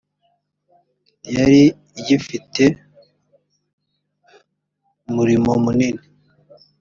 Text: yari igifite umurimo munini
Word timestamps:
yari 1.35 1.61
igifite 1.99 2.63
umurimo 5.07 5.49
munini 5.63 6.03